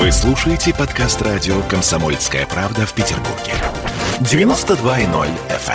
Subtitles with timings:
[0.00, 3.52] Вы слушаете подкаст радио «Комсомольская правда» в Петербурге.
[4.20, 5.74] 92.0 FM.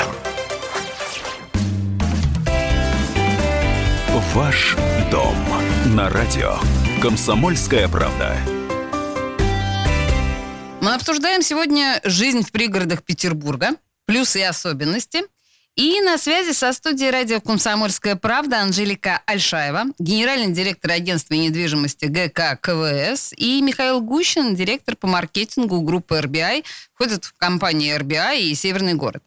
[4.09, 4.21] эм.
[4.33, 4.75] Ваш
[5.11, 5.35] дом
[5.95, 6.55] на радио
[7.03, 8.35] «Комсомольская правда».
[10.81, 13.75] Мы обсуждаем сегодня жизнь в пригородах Петербурга,
[14.07, 15.21] плюсы и особенности–
[15.75, 22.55] и на связи со студией радио «Комсомольская правда» Анжелика Альшаева, генеральный директор агентства недвижимости ГК
[22.55, 28.93] КВС, и Михаил Гущин, директор по маркетингу группы RBI, входит в компанию RBI и Северный
[28.93, 29.21] город.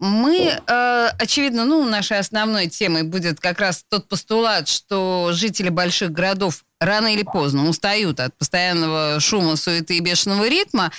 [0.00, 6.10] Мы, э, очевидно, ну, нашей основной темой будет как раз тот постулат, что жители больших
[6.10, 10.92] городов рано или поздно устают от постоянного шума, суеты и бешеного ритма,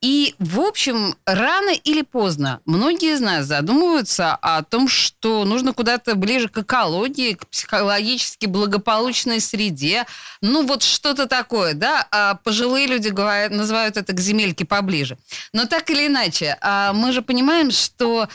[0.00, 6.14] и, в общем, рано или поздно многие из нас задумываются о том, что нужно куда-то
[6.14, 10.06] ближе к экологии, к психологически благополучной среде.
[10.40, 12.06] Ну, вот что-то такое, да?
[12.12, 15.18] А пожилые люди говорят, называют это к земельке поближе.
[15.52, 18.28] Но так или иначе, а мы же понимаем, что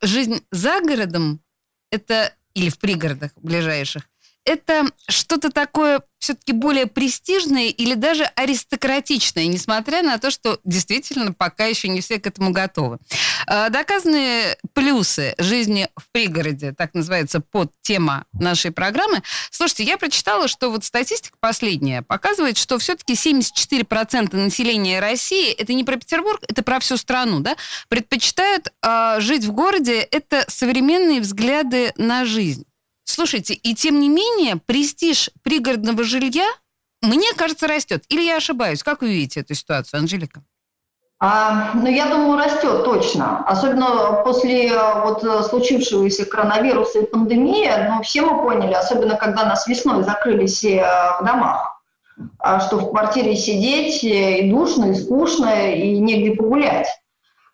[0.00, 1.40] жизнь за городом
[1.90, 4.04] это или в пригородах ближайших,
[4.44, 11.66] это что-то такое все-таки более престижное или даже аристократичное, несмотря на то, что действительно пока
[11.66, 12.98] еще не все к этому готовы.
[13.46, 19.22] А, доказанные плюсы жизни в пригороде, так называется под тема нашей программы.
[19.50, 25.84] Слушайте, я прочитала, что вот статистика последняя показывает, что все-таки 74% населения России, это не
[25.84, 27.56] про Петербург, это про всю страну, да,
[27.88, 32.64] предпочитают э, жить в городе, это современные взгляды на жизнь.
[33.04, 36.48] Слушайте, и тем не менее, престиж пригородного жилья,
[37.02, 38.04] мне кажется, растет.
[38.08, 38.82] Или я ошибаюсь?
[38.82, 40.42] Как вы видите эту ситуацию, Анжелика?
[41.20, 43.44] А, ну, я думаю, растет точно.
[43.46, 49.44] Особенно после э, вот э, случившегося коронавируса и пандемии, ну, все мы поняли, особенно когда
[49.44, 51.80] нас весной закрыли все э, в домах,
[52.38, 56.88] а, что в квартире сидеть и душно, и скучно, и негде погулять.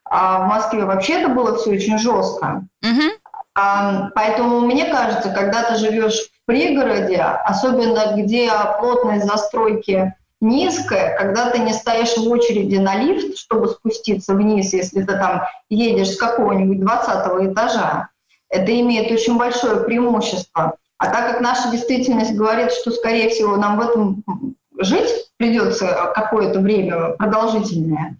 [0.05, 2.65] А в Москве вообще это было все очень жестко.
[2.83, 3.20] Угу.
[4.15, 11.59] Поэтому мне кажется, когда ты живешь в пригороде, особенно где плотность застройки низкая, когда ты
[11.59, 16.81] не стоишь в очереди на лифт, чтобы спуститься вниз, если ты там едешь с какого-нибудь
[16.81, 18.09] 20 этажа,
[18.49, 20.77] это имеет очень большое преимущество.
[20.99, 24.25] А так как наша действительность говорит, что, скорее всего, нам в этом
[24.79, 28.17] жить придется какое-то время продолжительное,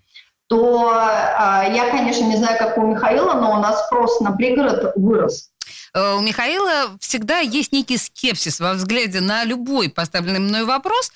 [0.51, 4.95] то э, я, конечно, не знаю, как у Михаила, но у нас спрос на пригород
[4.97, 5.53] вырос.
[5.95, 11.13] Э, у Михаила всегда есть некий скепсис во взгляде на любой поставленный мной вопрос.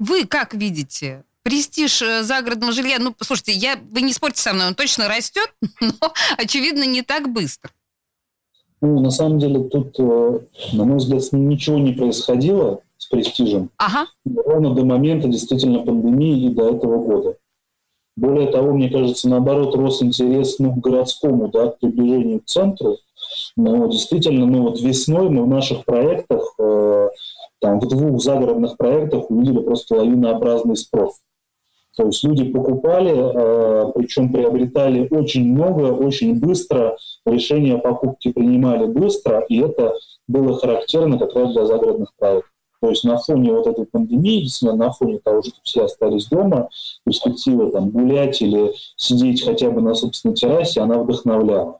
[0.00, 1.22] Вы как видите?
[1.44, 5.54] Престиж э, загородного жилья, ну, слушайте, я, вы не спорьте со мной, он точно растет,
[5.80, 7.70] но, очевидно, не так быстро.
[8.80, 10.40] Ну, на самом деле, тут, э,
[10.72, 13.70] на мой взгляд, ничего не происходило с престижем.
[13.76, 14.08] Ага.
[14.24, 17.36] Ровно до момента действительно пандемии и до этого года.
[18.16, 22.98] Более того, мне кажется, наоборот, рос интерес ну, к городскому, да, к приближению к центру.
[23.56, 27.08] Но действительно, ну вот весной мы в наших проектах, э,
[27.60, 31.20] там, в двух загородных проектах увидели просто лавинообразный спрос.
[31.96, 36.96] То есть люди покупали, э, причем приобретали очень много, очень быстро,
[37.26, 39.94] решения о покупке принимали быстро, и это
[40.26, 42.51] было характерно как раз для загородных проектов.
[42.82, 46.68] То есть на фоне вот этой пандемии, действительно, на фоне того, что все остались дома,
[47.06, 51.78] перспектива там гулять или сидеть хотя бы на собственной террасе, она вдохновляла.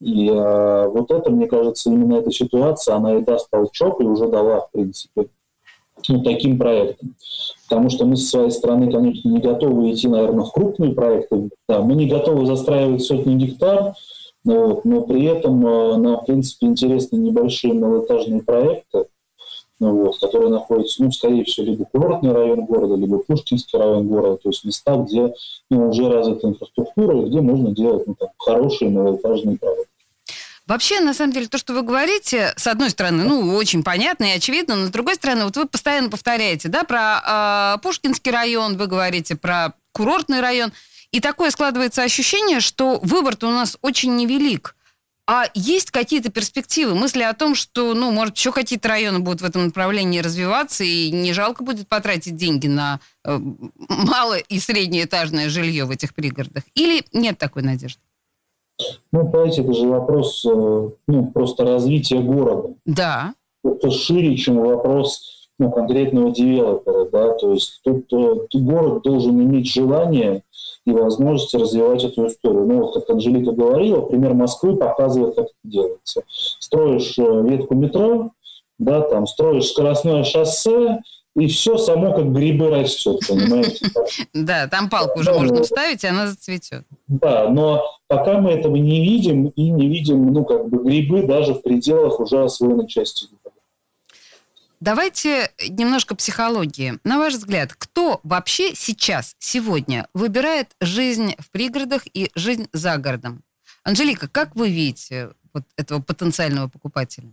[0.00, 4.26] И э, вот это, мне кажется, именно эта ситуация, она и даст толчок, и уже
[4.26, 5.28] дала, в принципе,
[6.08, 7.14] ну, таким проектам.
[7.68, 11.50] Потому что мы со своей стороны, конечно, не готовы идти, наверное, в крупные проекты.
[11.68, 13.92] Да, мы не готовы застраивать сотни гектар,
[14.44, 19.08] вот, но при этом э, нам, в принципе, интересны небольшие малоэтажные проекты,
[19.80, 24.38] ну вот, которые находятся, ну, скорее всего, либо курортный район города, либо Пушкинский район города,
[24.42, 25.32] то есть места, где
[25.70, 29.86] ну, уже развита инфраструктура, и где можно делать ну, там, хорошие малоэтажные проекты.
[30.66, 34.36] Вообще, на самом деле, то, что вы говорите, с одной стороны, ну, очень понятно и
[34.36, 38.86] очевидно, но с другой стороны, вот вы постоянно повторяете, да, про э, Пушкинский район, вы
[38.86, 40.72] говорите про курортный район,
[41.10, 44.76] и такое складывается ощущение, что выбор-то у нас очень невелик.
[45.30, 49.44] А есть какие-то перспективы, мысли о том, что, ну, может, еще какие-то районы будут в
[49.44, 53.38] этом направлении развиваться, и не жалко будет потратить деньги на э,
[53.88, 56.62] малое и среднеэтажное жилье в этих пригородах?
[56.74, 58.00] Или нет такой надежды?
[59.12, 62.74] Ну, понимаете, это же вопрос э, ну, просто развития города.
[62.86, 63.34] Да.
[63.62, 69.38] Это шире, чем вопрос ну, конкретного девелопера, да, то есть тут, э, тут город должен
[69.42, 70.42] иметь желание
[70.88, 72.64] и возможности развивать эту историю.
[72.66, 76.22] Ну, вот как Анжелика говорила, пример Москвы показывает, как это делается.
[76.28, 78.30] Строишь э, ветку метро,
[78.78, 81.00] да, там, строишь скоростное шоссе,
[81.36, 83.86] и все само как грибы растет, понимаете?
[84.32, 86.84] Да, там палку уже можно вставить, и она зацветет.
[87.06, 91.54] Да, но пока мы этого не видим и не видим, ну, как бы грибы даже
[91.54, 93.26] в пределах уже освоенной части
[94.80, 96.98] Давайте немножко психологии.
[97.02, 103.42] На ваш взгляд, кто вообще сейчас, сегодня выбирает жизнь в пригородах и жизнь за городом?
[103.82, 107.32] Анжелика, как вы видите вот этого потенциального покупателя?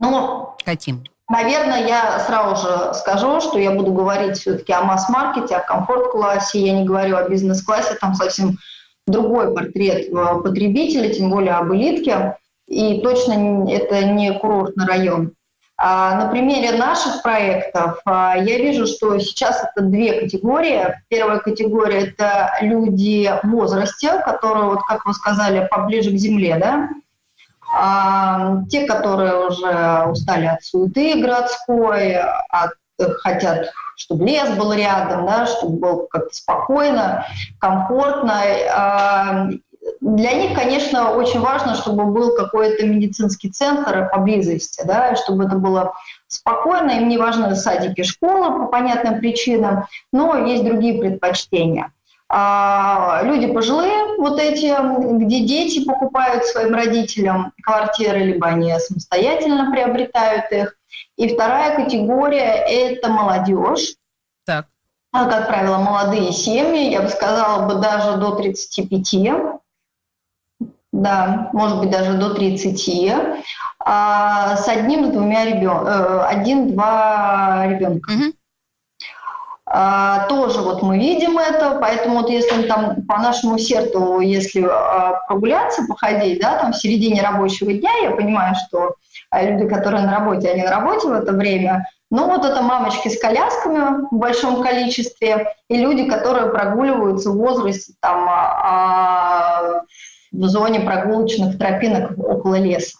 [0.00, 1.04] Ну, Каким?
[1.28, 6.72] Наверное, я сразу же скажу, что я буду говорить все-таки о масс-маркете, о комфорт-классе, я
[6.72, 8.58] не говорю о бизнес-классе, там совсем
[9.06, 12.36] другой портрет э, потребителя, тем более об элитке,
[12.66, 15.32] и точно это не курортный район.
[15.84, 20.96] А, на примере наших проектов а, я вижу, что сейчас это две категории.
[21.08, 26.88] Первая категория– это люди в возрасте, которые, вот как вы сказали, поближе к земле, да,
[27.76, 32.74] а, те, которые уже устали от суеты городской, от,
[33.18, 37.26] хотят, чтобы лес был рядом, да, чтобы было как-то спокойно,
[37.58, 39.50] комфортно.
[40.00, 45.92] Для них, конечно, очень важно, чтобы был какой-то медицинский центр поблизости, да, чтобы это было
[46.28, 46.90] спокойно.
[46.92, 51.92] Им не важны садики, школы по понятным причинам, но есть другие предпочтения.
[52.28, 54.74] А, люди пожилые, вот эти,
[55.22, 60.76] где дети покупают своим родителям квартиры, либо они самостоятельно приобретают их.
[61.16, 63.96] И вторая категория– это молодежь.
[64.46, 64.66] Так.
[65.12, 69.51] А, как правило, молодые семьи, я бы сказала бы даже до 35,
[71.02, 73.12] да, может быть даже до 30,
[73.84, 75.86] а, с одним, с двумя ребен...
[75.86, 78.12] Э, один-два ребенка.
[78.12, 78.32] Угу.
[79.74, 85.22] А, тоже вот мы видим это, поэтому вот если там по нашему сердцу, если а,
[85.26, 88.96] прогуляться, походить, да, там в середине рабочего дня, я понимаю, что
[89.30, 93.08] а, люди, которые на работе, они на работе в это время, но вот это мамочки
[93.08, 99.86] с колясками в большом количестве и люди, которые прогуливаются в возрасте там
[100.32, 102.98] в зоне прогулочных тропинок около леса.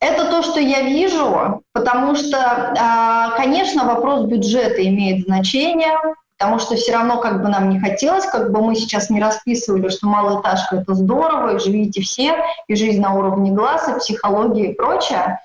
[0.00, 5.92] Это то, что я вижу, потому что, а, конечно, вопрос бюджета имеет значение,
[6.38, 9.90] потому что все равно как бы нам не хотелось, как бы мы сейчас не расписывали,
[9.90, 12.34] что малоэтажка– это здорово, и живите все,
[12.66, 15.38] и жизнь на уровне глаз, и психология и прочее,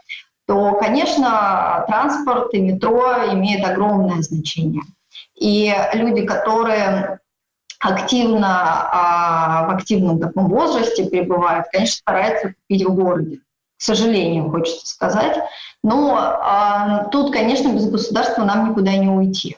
[0.48, 3.04] то, конечно, транспорт и метро
[3.34, 4.84] имеют огромное значение.
[5.36, 7.20] И люди, которые
[7.80, 13.40] активно, а, в активном таком возрасте пребывают, конечно, стараются купить в городе
[13.78, 15.38] к сожалению, хочется сказать.
[15.84, 19.58] Но а, тут, конечно, без государства нам никуда не уйти.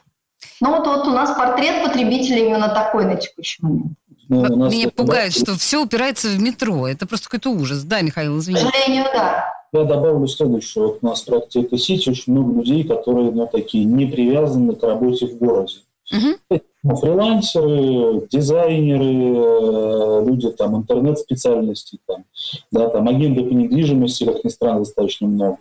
[0.59, 3.93] Ну вот, вот у нас портрет потребителя именно такой на текущий момент.
[4.29, 6.87] Ну, нас Меня пугает, что все упирается в метро.
[6.87, 7.83] Это просто какой-то ужас.
[7.83, 8.65] Да, Михаил, извините.
[8.65, 9.53] К сожалению, да.
[9.71, 10.85] Я добавлю следующее.
[10.85, 14.83] Вот у нас в проекте «Экосити» очень много людей, которые ну, такие не привязаны к
[14.83, 15.75] работе в городе.
[16.11, 16.61] Угу.
[16.97, 22.23] Фрилансеры, дизайнеры, э, люди там интернет-специальностей, там,
[22.71, 25.57] да, там агенты по недвижимости, как ни странно, достаточно много.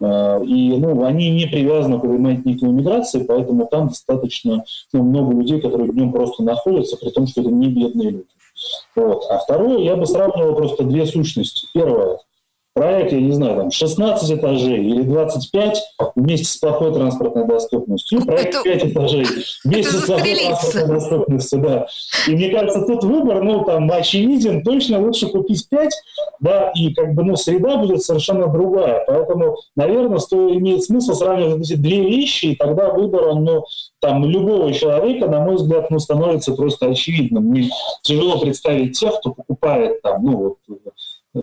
[0.00, 5.60] Э, и ну, они не привязаны к ремонтнику иммиграции, поэтому там достаточно ну, много людей,
[5.60, 8.26] которые днем просто находятся, при том, что это не бедные люди.
[8.94, 9.24] Вот.
[9.28, 11.66] А второе, я бы сравнивал просто две сущности.
[11.74, 12.18] Первое–
[12.74, 15.82] проект, я не знаю, там 16 этажей или 25
[16.14, 19.26] вместе с плохой транспортной доступностью, проект это, 5 этажей
[19.64, 21.86] вместе с плохой транспортной доступностью, да.
[22.28, 25.92] И мне кажется, тут выбор, ну, там, очевиден, точно лучше купить 5,
[26.40, 29.04] да, и как бы, ну, среда будет совершенно другая.
[29.06, 33.64] Поэтому, наверное, стоит, имеет смысл сравнивать эти две вещи, и тогда выбор, он, ну,
[34.00, 37.44] там, любого человека, на мой взгляд, ну, становится просто очевидным.
[37.44, 37.70] Мне
[38.02, 40.56] тяжело представить тех, кто покупает там, ну, вот,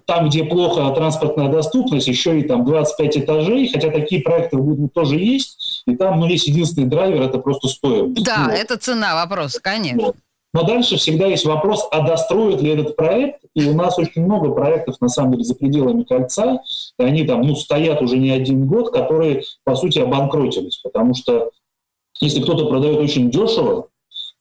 [0.06, 5.16] там, где плохо транспортная доступность, еще и там 25 этажей, хотя такие проекты ну, тоже
[5.18, 8.24] есть, и там ну, есть единственный драйвер, это просто стоимость.
[8.24, 8.54] Да, вот.
[8.54, 10.14] это цена вопрос, конечно.
[10.54, 14.52] Но дальше всегда есть вопрос, а достроит ли этот проект, и у нас очень много
[14.52, 16.62] проектов, на самом деле, за пределами кольца,
[16.98, 21.52] и они там, ну, стоят уже не один год, которые, по сути, обанкротились, потому что
[22.20, 23.90] если кто-то продает очень дешево,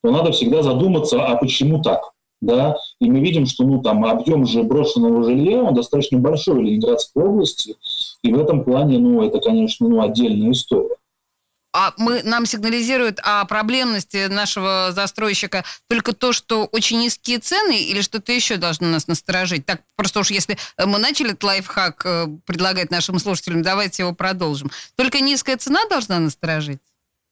[0.03, 2.13] то надо всегда задуматься, а почему так?
[2.47, 6.63] Да, и мы видим, что ну, там, объем же брошенного жилья, он достаточно большой в
[6.63, 7.77] Ленинградской области,
[8.23, 10.97] и в этом плане, ну, это, конечно, ну, отдельная история.
[11.79, 18.01] А мы, нам сигнализируют о проблемности нашего застройщика только то, что очень низкие цены или
[18.01, 19.67] что-то еще должно нас насторожить?
[19.67, 24.71] Так, просто уж если мы начали этот лайфхак э, предлагать нашим слушателям, давайте его продолжим.
[24.97, 26.81] Только низкая цена должна насторожить?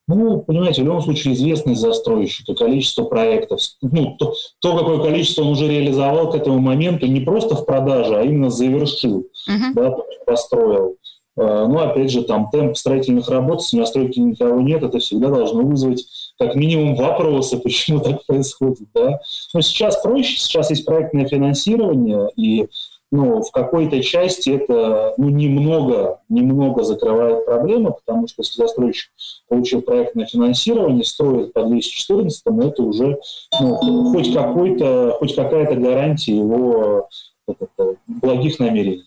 [0.06, 5.48] Ну, понимаете, в любом случае известность застройщика, количество проектов, ну, то, то, какое количество он
[5.48, 9.72] уже реализовал к этому моменту, не просто в продаже, а именно завершил, uh-huh.
[9.74, 9.96] да,
[10.26, 10.96] построил.
[11.36, 15.62] ну, опять же, там темп строительных работ, если на стройке никого нет, это всегда должно
[15.62, 16.04] вызвать
[16.38, 18.88] как минимум вопросы, почему так происходит.
[18.94, 19.20] Да?
[19.52, 22.68] Но сейчас проще, сейчас есть проектное финансирование, и
[23.14, 29.12] ну, в какой-то части это ну, немного, немного закрывает проблемы, потому что если застройщик
[29.48, 33.20] получил проектное финансирование, строит по 214, это уже
[33.60, 37.08] ну, хоть, какой-то, хоть какая-то гарантия его
[37.46, 37.68] это,
[38.08, 39.04] благих намерений.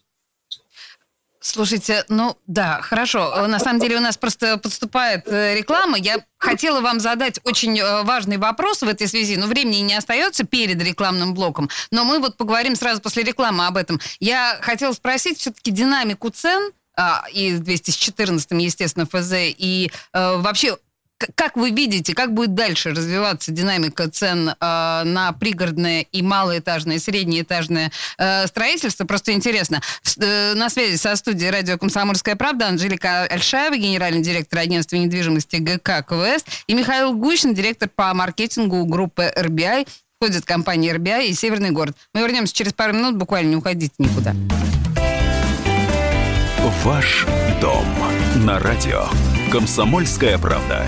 [1.47, 3.47] Слушайте, ну да, хорошо.
[3.47, 5.97] На самом деле у нас просто подступает э, реклама.
[5.97, 10.43] Я хотела вам задать очень э, важный вопрос в этой связи, но времени не остается
[10.43, 11.69] перед рекламным блоком.
[11.89, 13.97] Но мы вот поговорим сразу после рекламы об этом.
[14.19, 20.77] Я хотела спросить все-таки динамику цен а, и с 214, естественно, ФЗ, и а, вообще
[21.35, 27.91] как вы видите, как будет дальше развиваться динамика цен э, на пригородное и малоэтажное, среднеэтажное
[28.17, 29.05] э, строительство?
[29.05, 29.81] Просто интересно.
[30.19, 36.03] Э, на связи со студией радио «Комсомольская правда» Анжелика Альшаева, генеральный директор агентства недвижимости ГК
[36.03, 39.87] КВС, и Михаил Гущин, директор по маркетингу группы RBI.
[40.19, 41.95] Входит компания RBI и Северный город.
[42.13, 44.33] Мы вернемся через пару минут, буквально не уходите никуда.
[46.83, 47.25] Ваш
[47.61, 47.85] дом
[48.35, 49.05] на радио
[49.51, 50.87] «Комсомольская правда».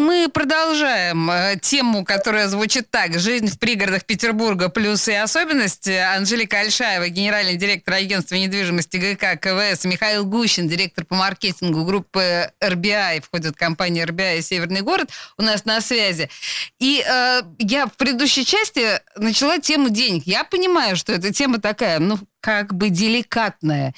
[0.00, 3.18] Мы продолжаем э, тему, которая звучит так.
[3.18, 4.70] Жизнь в пригородах Петербурга.
[4.70, 5.90] Плюсы и особенности.
[5.90, 9.84] Анжелика Альшаева, генеральный директор агентства недвижимости ГК КВС.
[9.84, 13.20] Михаил Гущин, директор по маркетингу группы RBI.
[13.20, 15.10] Входит компания RBI «Северный город».
[15.36, 16.30] У нас на связи.
[16.78, 20.22] И э, я в предыдущей части начала тему денег.
[20.24, 23.92] Я понимаю, что эта тема такая, ну, как бы деликатная.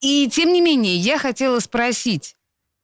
[0.00, 2.36] И тем не менее, я хотела спросить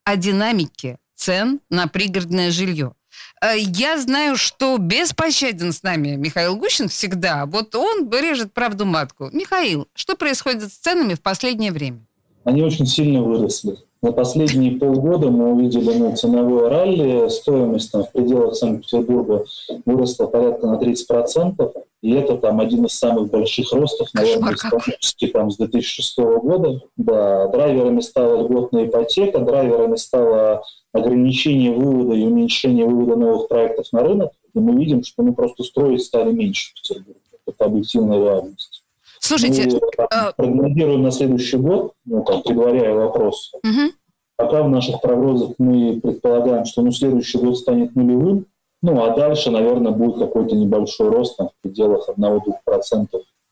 [0.03, 2.95] о динамике цен на пригородное жилье.
[3.43, 7.47] Э, я знаю, что беспощаден с нами Михаил Гущин всегда.
[7.47, 9.29] Вот он режет правду матку.
[9.33, 12.01] Михаил, что происходит с ценами в последнее время?
[12.45, 13.77] Они очень сильно выросли.
[14.03, 19.45] На последние полгода мы увидели ну, ценовое ралли, стоимость там, в пределах Санкт-Петербурга
[19.85, 25.51] выросла порядка на 30%, и это там один из самых больших ростов, наверное, исторически там,
[25.51, 26.81] с 2006 года.
[26.97, 30.63] Да, драйверами стала льготная ипотека, драйверами стало
[30.93, 35.63] ограничение вывода и уменьшение вывода новых проектов на рынок, и мы видим, что мы просто
[35.63, 37.21] строить стали меньше в Петербурге.
[37.47, 38.85] Это объективная реальность.
[39.21, 40.33] Слушайте, мы а...
[40.33, 43.53] прогнозируем на следующий год, ну, там, предваряя вопрос.
[43.63, 43.93] Угу.
[44.37, 48.47] Пока в наших прогнозах мы предполагаем, что ну, следующий год станет нулевым,
[48.83, 53.07] ну, а дальше, наверное, будет какой-то небольшой рост там, в пределах 1-2%.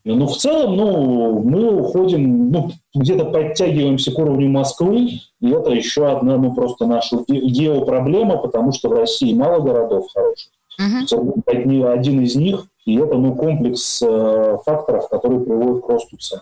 [0.05, 6.11] Ну, в целом, ну, мы уходим, ну, где-то подтягиваемся к уровню Москвы, и это еще
[6.11, 10.49] одна, ну, просто наша геопроблема, потому что в России мало городов хороших.
[10.79, 11.89] Угу.
[11.89, 16.41] Один из них, и это, ну, комплекс э, факторов, которые приводят к росту цен.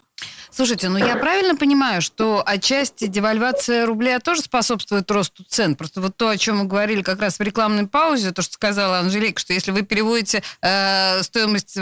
[0.56, 5.76] Слушайте, ну я правильно понимаю, что отчасти девальвация рубля тоже способствует росту цен?
[5.76, 9.00] Просто вот то, о чем мы говорили как раз в рекламной паузе, то, что сказала
[9.00, 11.76] Анжелика, что если вы переводите э, стоимость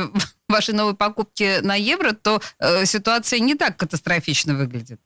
[0.49, 5.01] вашей новой покупки на евро, то э, ситуация не так катастрофично выглядит.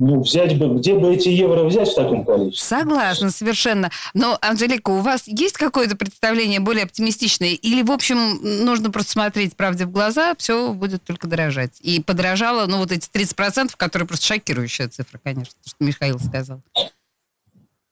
[0.00, 2.78] Ну, взять бы, где бы эти евро взять в таком количестве?
[2.78, 3.90] Согласна, совершенно.
[4.14, 7.50] Но, Анжелика, у вас есть какое-то представление более оптимистичное?
[7.50, 11.78] Или, в общем, нужно просто смотреть правде в глаза, все будет только дорожать?
[11.80, 16.62] И подорожало, ну, вот эти 30%, которые просто шокирующая цифра, конечно, то, что Михаил сказал.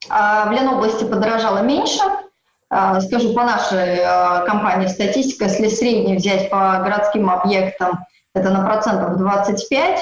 [0.09, 2.01] А, в Ленобласти подорожало меньше.
[2.71, 8.65] А, скажу по нашей а, компании статистика, если средний взять по городским объектам, это на
[8.65, 10.01] процентов 25,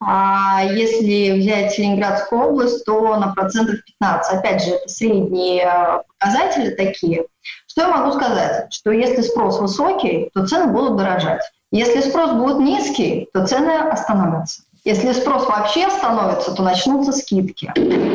[0.00, 4.38] а если взять Ленинградскую область, то на процентов 15.
[4.38, 7.26] Опять же, это средние э, показатели такие.
[7.66, 8.72] Что я могу сказать?
[8.72, 11.42] Что если спрос высокий, то цены будут дорожать.
[11.70, 14.62] Если спрос будет низкий, то цены остановятся.
[14.84, 17.72] Если спрос вообще остановится, то начнутся скидки.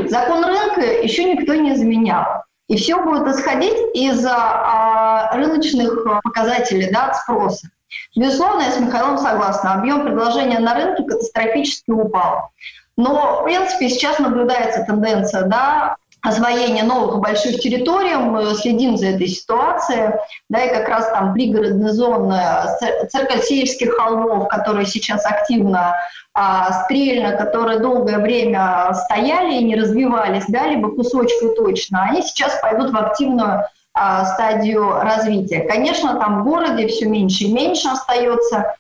[0.08, 2.44] Закон рынка еще никто не изменял.
[2.72, 7.70] И все будет исходить из а, рыночных показателей да, спроса.
[8.16, 9.74] Безусловно, я с Михаилом согласна.
[9.74, 12.52] Объем предложения на рынке катастрофически упал.
[12.96, 19.28] Но, в принципе, сейчас наблюдается тенденция да, освоения новых больших территорий, мы следим за этой
[19.28, 20.14] ситуацией,
[20.50, 22.40] да, и как раз там пригородные зоны
[23.10, 25.96] Церкальсеевских холмов, которые сейчас активно
[26.34, 32.60] а, стрельно, которые долгое время стояли и не развивались, да, либо кусочку точно, они сейчас
[32.62, 35.62] пойдут в активную а, стадию развития.
[35.68, 38.76] Конечно, там в городе все меньше и меньше остается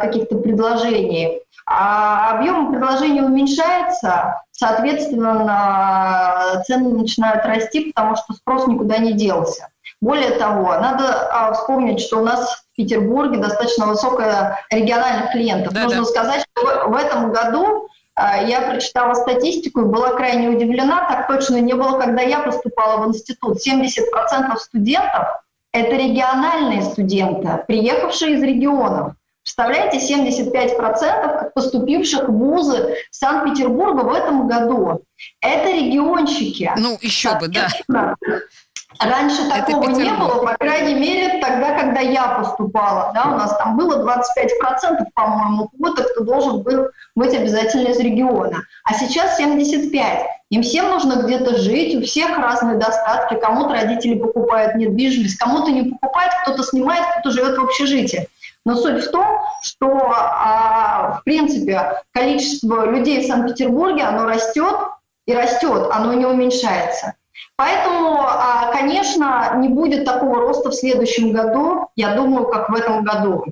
[0.00, 9.12] каких-то предложений, а объем предложений уменьшается, соответственно, цены начинают расти, потому что спрос никуда не
[9.12, 9.68] делся.
[10.02, 15.72] Более того, надо а, вспомнить, что у нас в Петербурге достаточно высокая региональных клиентов.
[15.72, 16.06] Да, Нужно да.
[16.06, 21.60] сказать, что в этом году а, я прочитала статистику и была крайне удивлена, так точно
[21.60, 23.58] не было, когда я поступала в институт.
[23.64, 25.28] 70% студентов–
[25.72, 29.12] это региональные студенты, приехавшие из регионов.
[29.44, 35.02] Представляете, 75% поступивших в вузы Санкт-Петербурга в этом году.
[35.40, 36.72] Это регионщики.
[36.76, 37.68] Ну, еще бы, да.
[39.00, 43.10] Раньше такого не было, по крайней мере, тогда, когда я поступала.
[43.14, 48.62] Да, у нас там было 25%, по-моему, квоты, кто должен был быть обязательно из региона.
[48.84, 50.26] А сейчас 75%.
[50.50, 53.40] Им всем нужно где-то жить, у всех разные достатки.
[53.40, 58.28] Кому-то родители покупают недвижимость, кому-то не покупают, кто-то снимает, кто-то живет в общежитии.
[58.64, 59.26] Но суть в том,
[59.62, 64.76] что, а, в принципе, количество людей в Санкт-Петербурге, оно растет
[65.26, 67.14] и растет, оно не уменьшается.
[67.56, 73.04] Поэтому, а, конечно, не будет такого роста в следующем году, я думаю, как в этом
[73.04, 73.44] году.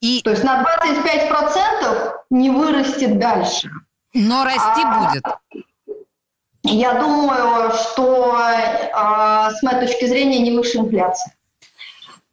[0.00, 0.20] И...
[0.22, 3.70] То есть на 25% не вырастет дальше.
[4.12, 5.24] Но расти а, будет.
[6.62, 11.32] Я думаю, что а, с моей точки зрения не выше инфляции.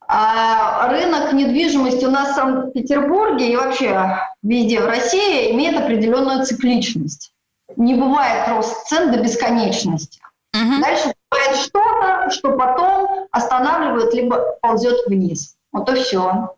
[0.07, 7.33] Рынок недвижимости у нас в Санкт-Петербурге и вообще везде в России имеет определенную цикличность.
[7.75, 10.19] Не бывает рост цен до бесконечности.
[10.53, 10.81] Угу.
[10.81, 15.55] Дальше бывает что-то, что потом останавливает, либо ползет вниз.
[15.71, 16.49] Вот и все.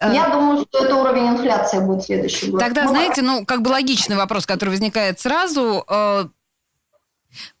[0.00, 0.14] Э.
[0.14, 2.60] Я думаю, что это уровень инфляции будет следующий год.
[2.60, 5.84] Тогда, знаете, ну, как бы логичный вопрос, который возникает сразу.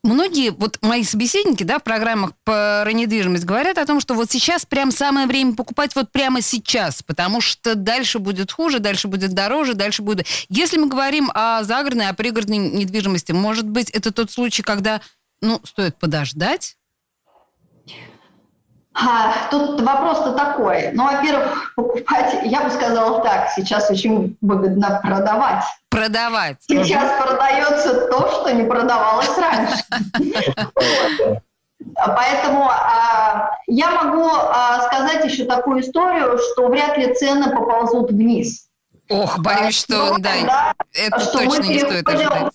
[0.02, 4.66] Многие, вот мои собеседники, да, в программах про недвижимость говорят о том, что вот сейчас
[4.66, 9.74] прям самое время покупать вот прямо сейчас, потому что дальше будет хуже, дальше будет дороже,
[9.74, 10.26] дальше будет...
[10.48, 15.00] Если мы говорим о загородной, о пригородной недвижимости, может быть, это тот случай, когда,
[15.40, 16.76] ну, стоит подождать,
[19.50, 20.90] тут вопрос-то такой.
[20.92, 25.64] Ну, во-первых, покупать, я бы сказала так, сейчас очень выгодно продавать.
[25.88, 26.58] Продавать.
[26.60, 27.28] Сейчас угу.
[27.28, 29.84] продается то, что не продавалось раньше.
[31.94, 38.66] Поэтому а, я могу а, сказать еще такую историю, что вряд ли цены поползут вниз.
[39.08, 42.52] Ох, боюсь, что, да, это точно не стоит ожидать.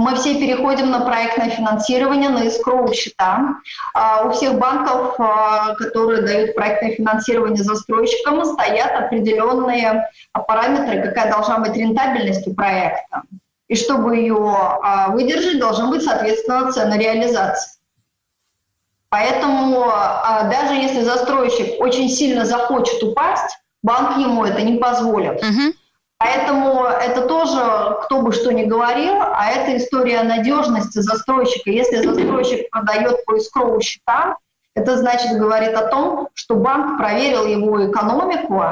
[0.00, 3.56] Мы все переходим на проектное финансирование, на искровые счета.
[3.92, 11.58] А, у всех банков, а, которые дают проектное финансирование застройщикам, стоят определенные параметры, какая должна
[11.58, 13.24] быть рентабельность у проекта.
[13.68, 17.78] И чтобы ее а, выдержать, должна быть, соответственно, цена реализации.
[19.10, 19.84] Поэтому
[20.50, 25.42] даже если застройщик очень сильно захочет упасть, банк ему это не позволит.
[25.42, 25.74] Uh-huh.
[26.20, 31.70] Поэтому это тоже, кто бы что ни говорил, а это история надежности застройщика.
[31.70, 34.36] Если застройщик продает по искровым счетам,
[34.74, 38.62] это значит, говорит о том, что банк проверил его экономику,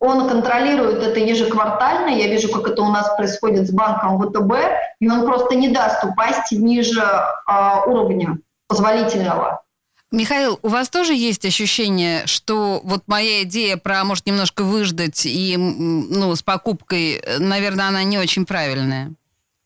[0.00, 4.52] он контролирует это ежеквартально, я вижу, как это у нас происходит с банком ВТБ,
[4.98, 7.52] и он просто не даст упасть ниже э,
[7.86, 9.62] уровня позволительного.
[10.12, 15.56] Михаил, у вас тоже есть ощущение, что вот моя идея про, может, немножко выждать и,
[15.56, 19.12] ну, с покупкой, наверное, она не очень правильная?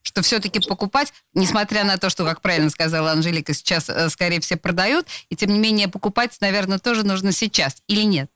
[0.01, 4.57] Что все-таки покупать, несмотря на то, что, как правильно сказала Анжелика, сейчас, э, скорее все
[4.57, 8.29] продают, и тем не менее покупать, наверное, тоже нужно сейчас, или нет?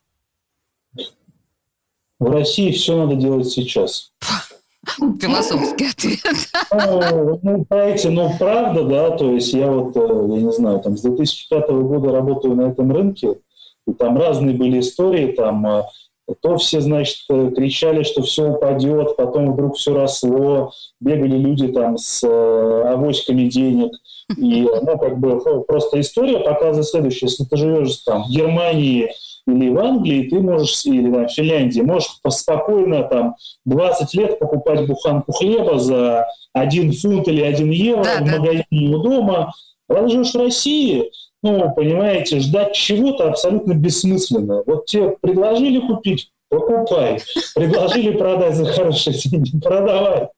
[2.20, 4.14] В России все надо делать сейчас.
[5.20, 6.20] Философский ответ.
[7.42, 11.02] Ну, знаете, ну, правда, да, то есть я вот, э, я не знаю, там с
[11.02, 13.38] 2005 года работаю на этом рынке,
[13.88, 15.84] и там разные были истории, там э,
[16.42, 21.98] то все, значит, э, кричали, что все упадет, потом вдруг все росло, бегали люди там
[21.98, 23.92] с авоськами денег,
[24.38, 27.30] и, ну, как бы, просто история показывает следующее.
[27.30, 29.12] Если ты живешь там в Германии,
[29.48, 34.88] или в Англии, ты можешь, или там, в Финляндии, можешь спокойно там 20 лет покупать
[34.88, 38.38] буханку хлеба за 1 фунт или 1 евро да, в да.
[38.38, 39.54] магазине у дома.
[39.88, 41.12] Когда живешь в России,
[41.44, 44.64] ну, понимаете, ждать чего-то абсолютно бессмысленно.
[44.66, 47.20] Вот тебе предложили купить, покупай.
[47.56, 50.30] Предложили продать за хорошие деньги, продавай.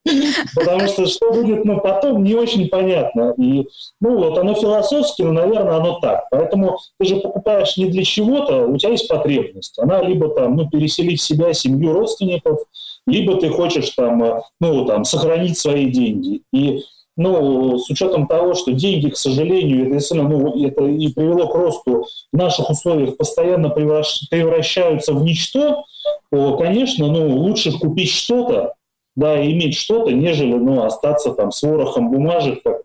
[0.54, 3.34] Потому что что будет ну, потом, не очень понятно.
[3.36, 3.66] И,
[4.00, 6.24] ну, вот оно философски, но, наверное, оно так.
[6.30, 9.78] Поэтому ты же покупаешь не для чего-то, у тебя есть потребность.
[9.78, 12.60] Она либо там, ну, переселить себя, семью, родственников,
[13.06, 16.42] либо ты хочешь там, э, ну, там, сохранить свои деньги.
[16.52, 16.84] И
[17.18, 21.54] ну, с учетом того, что деньги, к сожалению, это, действительно, ну, это и привело к
[21.56, 25.84] росту в наших условиях, постоянно превращаются в ничто,
[26.30, 28.74] то, конечно, ну, лучше купить что-то,
[29.16, 32.82] да, иметь что-то, нежели ну, остаться там с ворохом бумажек, как,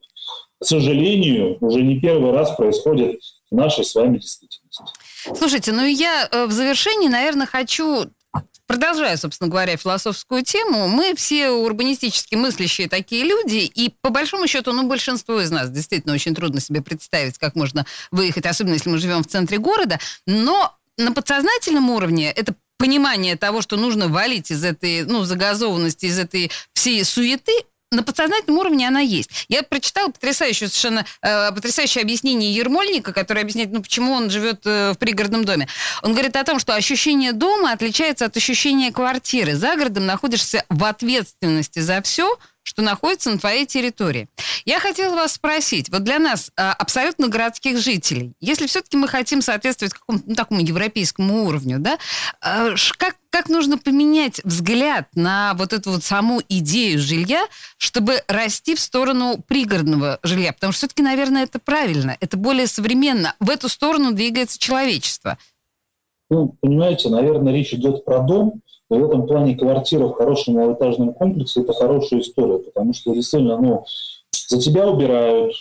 [0.59, 3.19] к сожалению, уже не первый раз происходит
[3.51, 4.83] в нашей с вами действительности.
[5.37, 8.05] Слушайте, ну я э, в завершении, наверное, хочу
[8.65, 14.71] Продолжая, собственно говоря, философскую тему, мы все урбанистически мыслящие такие люди, и по большому счету,
[14.71, 18.99] ну, большинство из нас действительно очень трудно себе представить, как можно выехать, особенно если мы
[18.99, 24.63] живем в центре города, но на подсознательном уровне это понимание того, что нужно валить из
[24.63, 27.53] этой, ну, загазованности, из этой всей суеты,
[27.93, 29.45] на подсознательном уровне она есть.
[29.47, 34.93] Я прочитала потрясающее совершенно э, потрясающее объяснение Ермольника, который объясняет, ну, почему он живет э,
[34.93, 35.67] в пригородном доме.
[36.01, 39.55] Он говорит о том, что ощущение дома отличается от ощущения квартиры.
[39.55, 44.27] За городом находишься в ответственности за все, что находится на твоей территории.
[44.65, 49.41] Я хотела вас спросить, вот для нас, а, абсолютно городских жителей, если все-таки мы хотим
[49.41, 51.97] соответствовать какому-то ну, такому европейскому уровню, да,
[52.41, 57.45] а, как, как нужно поменять взгляд на вот эту вот саму идею жилья,
[57.77, 60.53] чтобы расти в сторону пригородного жилья?
[60.53, 63.35] Потому что все-таки, наверное, это правильно, это более современно.
[63.39, 65.37] В эту сторону двигается человечество.
[66.29, 71.13] Ну, понимаете, наверное, речь идет про дом, и в этом плане квартира в хорошем малоэтажном
[71.13, 73.85] комплексе– это хорошая история, потому что действительно, ну,
[74.47, 75.53] за тебя убирают,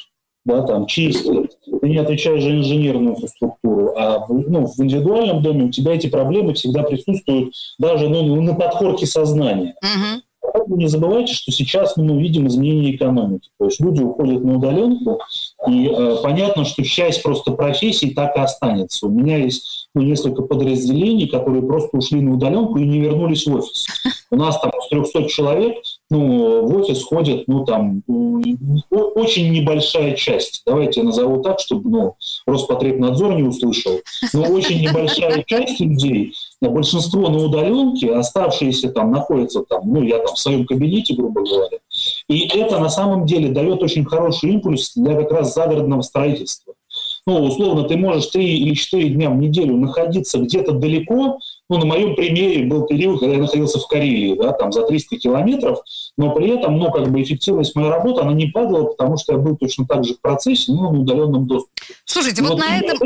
[0.45, 5.71] да, там, чистят, ты не отвечаешь за инженерную инфраструктуру, а ну, в индивидуальном доме у
[5.71, 9.75] тебя эти проблемы всегда присутствуют даже ну, на подкорке сознания.
[9.85, 10.23] Uh-huh
[10.77, 13.51] не забывайте, что сейчас мы видим изменение экономики.
[13.59, 15.21] То есть люди уходят на удаленку,
[15.69, 19.07] и э, понятно, что часть просто профессий так и останется.
[19.07, 23.55] У меня есть ну, несколько подразделений, которые просто ушли на удаленку и не вернулись в
[23.55, 23.87] офис.
[24.31, 25.77] У нас там с 300 человек
[26.13, 28.03] ну, в офис ходят, ну, там,
[28.91, 30.63] очень небольшая часть.
[30.67, 33.93] Давайте я назову так, чтобы, ну, Роспотребнадзор не услышал.
[34.35, 40.35] Но очень небольшая часть людей, большинство на удаленке, оставшиеся там находятся там, ну, я там
[40.35, 41.79] в своем кабинете, грубо говоря.
[42.33, 46.75] И это на самом деле дает очень хороший импульс для как раз загородного строительства
[47.27, 51.39] ну, условно, ты можешь три или четыре дня в неделю находиться где-то далеко.
[51.69, 55.17] Ну, на моем примере был период, когда я находился в Карелии, да, там за 300
[55.19, 55.79] километров,
[56.17, 59.39] но при этом, ну, как бы эффективность моей работы, она не падала, потому что я
[59.39, 61.95] был точно так же в процессе, но на удаленном доступе.
[62.05, 62.99] Слушайте, вот, вот на этом...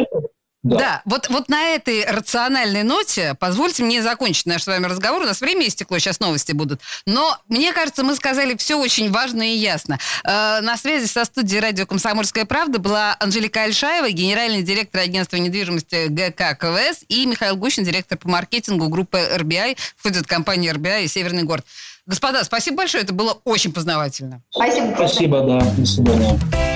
[0.66, 5.22] Да, да вот, вот на этой рациональной ноте позвольте мне закончить наш с вами разговор.
[5.22, 6.80] У нас время истекло, сейчас новости будут.
[7.06, 9.98] Но мне кажется, мы сказали все очень важно и ясно.
[10.24, 16.06] Э, на связи со студией радио «Комсомольская правда» была Анжелика Альшаева, генеральный директор агентства недвижимости
[16.08, 21.44] ГК КВС, и Михаил Гущин, директор по маркетингу группы RBI, входит компания RBI и Северный
[21.44, 21.64] город.
[22.06, 24.42] Господа, спасибо большое, это было очень познавательно.
[24.50, 24.94] Спасибо.
[24.96, 25.60] Спасибо, да.
[25.76, 26.75] До свидания.